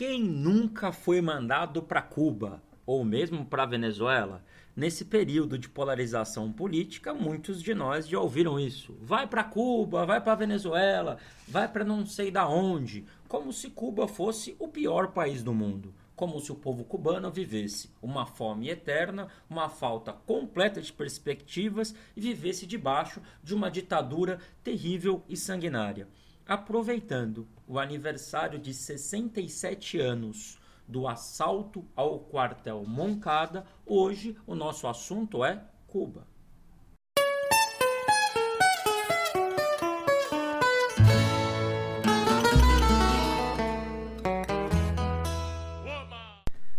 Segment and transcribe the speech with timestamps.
[0.00, 4.42] Quem nunca foi mandado para Cuba ou mesmo para Venezuela?
[4.74, 8.96] Nesse período de polarização política, muitos de nós já ouviram isso.
[9.02, 14.08] Vai para Cuba, vai para Venezuela, vai para não sei da onde, como se Cuba
[14.08, 19.28] fosse o pior país do mundo, como se o povo cubano vivesse uma fome eterna,
[19.50, 26.08] uma falta completa de perspectivas e vivesse debaixo de uma ditadura terrível e sanguinária
[26.50, 35.44] aproveitando o aniversário de 67 anos do assalto ao quartel Moncada, hoje o nosso assunto
[35.44, 36.26] é Cuba.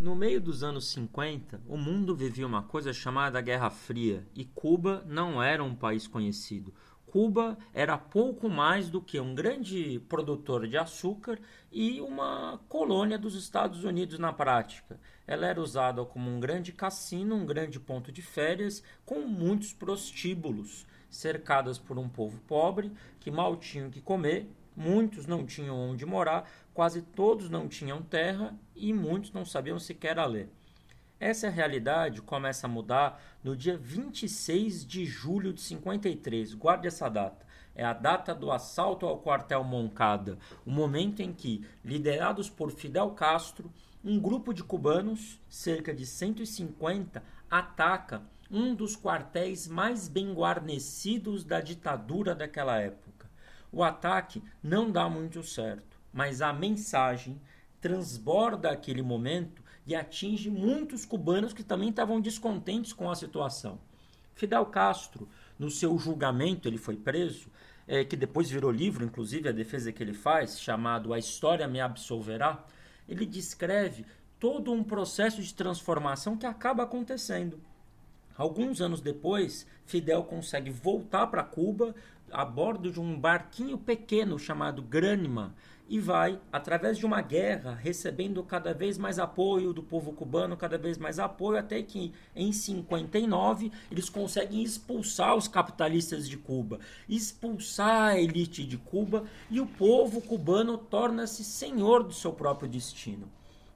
[0.00, 5.04] No meio dos anos 50, o mundo vivia uma coisa chamada Guerra Fria e Cuba
[5.06, 6.74] não era um país conhecido.
[7.12, 11.38] Cuba era pouco mais do que um grande produtor de açúcar
[11.70, 14.98] e uma colônia dos Estados Unidos na prática.
[15.26, 20.86] Ela era usada como um grande cassino, um grande ponto de férias, com muitos prostíbulos,
[21.10, 26.50] cercadas por um povo pobre que mal tinham que comer, muitos não tinham onde morar,
[26.72, 30.48] quase todos não tinham terra e muitos não sabiam sequer a ler.
[31.22, 36.52] Essa realidade começa a mudar no dia 26 de julho de 53.
[36.54, 37.46] Guarde essa data.
[37.76, 43.10] É a data do assalto ao quartel Moncada, o momento em que, liderados por Fidel
[43.10, 43.70] Castro,
[44.04, 51.60] um grupo de cubanos, cerca de 150, ataca um dos quartéis mais bem guarnecidos da
[51.60, 53.30] ditadura daquela época.
[53.70, 57.40] O ataque não dá muito certo, mas a mensagem
[57.80, 63.78] transborda aquele momento e atinge muitos cubanos que também estavam descontentes com a situação.
[64.34, 67.48] Fidel Castro, no seu julgamento, ele foi preso,
[67.86, 71.80] é, que depois virou livro, inclusive a defesa que ele faz, chamado A História Me
[71.80, 72.64] Absolverá,
[73.08, 74.06] ele descreve
[74.38, 77.60] todo um processo de transformação que acaba acontecendo.
[78.36, 81.94] Alguns anos depois, Fidel consegue voltar para Cuba
[82.30, 85.54] a bordo de um barquinho pequeno chamado Granima,
[85.92, 90.78] e vai, através de uma guerra, recebendo cada vez mais apoio do povo cubano, cada
[90.78, 98.12] vez mais apoio, até que em 59 eles conseguem expulsar os capitalistas de Cuba, expulsar
[98.12, 103.28] a elite de Cuba e o povo cubano torna-se senhor do seu próprio destino.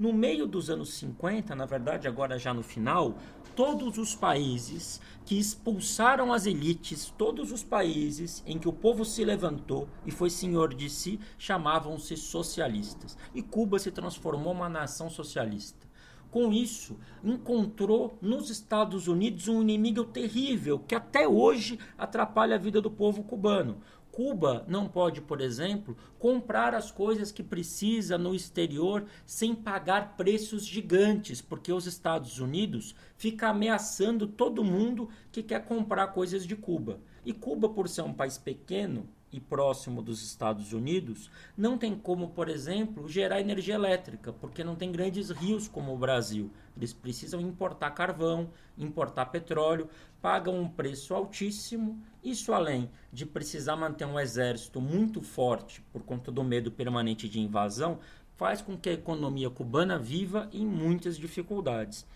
[0.00, 3.18] No meio dos anos 50, na verdade, agora já no final,
[3.54, 9.22] todos os países que expulsaram as elites, todos os países em que o povo se
[9.22, 13.14] levantou e foi senhor de si, chamavam-se socialistas.
[13.34, 15.86] E Cuba se transformou uma nação socialista.
[16.30, 22.80] Com isso, encontrou nos Estados Unidos um inimigo terrível que até hoje atrapalha a vida
[22.80, 23.82] do povo cubano.
[24.12, 30.66] Cuba não pode, por exemplo, comprar as coisas que precisa no exterior sem pagar preços
[30.66, 37.00] gigantes, porque os Estados Unidos fica ameaçando todo mundo que quer comprar coisas de Cuba.
[37.24, 42.30] E Cuba, por ser um país pequeno, e próximo dos Estados Unidos, não tem como,
[42.30, 46.50] por exemplo, gerar energia elétrica, porque não tem grandes rios como o Brasil.
[46.76, 49.88] Eles precisam importar carvão, importar petróleo,
[50.20, 52.02] pagam um preço altíssimo.
[52.22, 57.40] Isso além de precisar manter um exército muito forte por conta do medo permanente de
[57.40, 57.98] invasão,
[58.36, 62.06] faz com que a economia cubana viva em muitas dificuldades.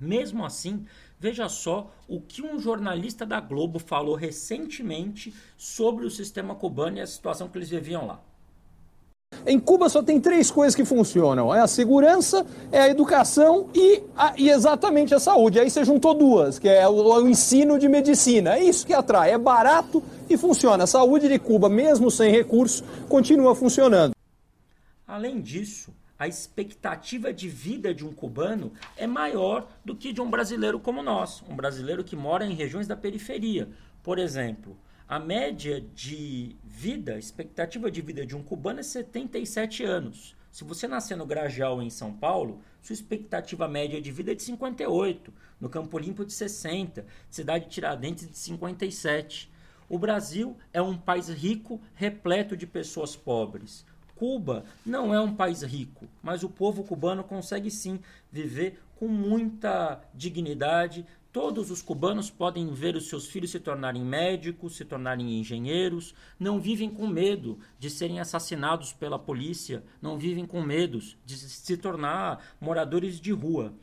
[0.00, 0.84] Mesmo assim,
[1.18, 7.00] veja só o que um jornalista da Globo falou recentemente sobre o sistema cubano e
[7.00, 8.20] a situação que eles viviam lá.
[9.44, 14.02] Em Cuba só tem três coisas que funcionam: é a segurança, é a educação e,
[14.16, 15.58] a, e exatamente a saúde.
[15.58, 18.56] Aí você juntou duas, que é o, o, ensino de medicina.
[18.56, 20.84] É isso que atrai, é barato e funciona.
[20.84, 24.14] A saúde de Cuba, mesmo sem recursos, continua funcionando.
[25.06, 30.30] Além disso, a expectativa de vida de um cubano é maior do que de um
[30.30, 33.68] brasileiro como nós, um brasileiro que mora em regiões da periferia.
[34.02, 34.76] Por exemplo,
[35.08, 40.34] a média de vida, expectativa de vida de um cubano é 77 anos.
[40.50, 44.42] Se você nascer no Grajaú, em São Paulo, sua expectativa média de vida é de
[44.42, 45.30] 58,
[45.60, 49.52] no Campo Limpo de 60, Cidade Tiradentes de 57.
[49.88, 53.84] O Brasil é um país rico, repleto de pessoas pobres.
[54.16, 58.00] Cuba não é um país rico, mas o povo cubano consegue sim
[58.32, 61.06] viver com muita dignidade.
[61.30, 66.58] Todos os cubanos podem ver os seus filhos se tornarem médicos, se tornarem engenheiros, não
[66.58, 72.42] vivem com medo de serem assassinados pela polícia, não vivem com medo de se tornar
[72.58, 73.74] moradores de rua.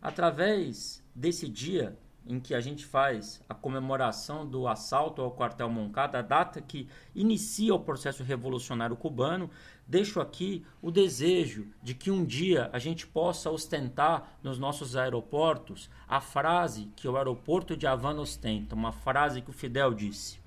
[0.00, 6.18] Através desse dia em que a gente faz a comemoração do assalto ao quartel Moncada,
[6.18, 9.50] a data que inicia o processo revolucionário cubano,
[9.86, 15.88] deixo aqui o desejo de que um dia a gente possa ostentar nos nossos aeroportos
[16.08, 20.40] a frase que o aeroporto de Havana ostenta, uma frase que o Fidel disse: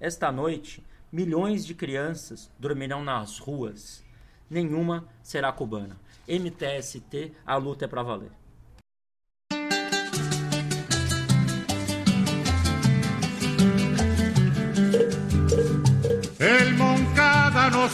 [0.00, 4.04] Esta noite, milhões de crianças dormirão nas ruas,
[4.48, 5.96] nenhuma será cubana.
[6.28, 8.39] MTST, a luta é para valer.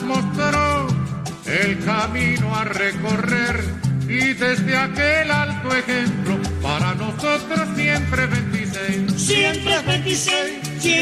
[0.03, 0.87] Mostró
[1.47, 3.63] el camino a recorrer
[4.09, 9.13] y desde aquel alto ejemplo para nosotros siempre 26.
[9.17, 10.66] Siempre 26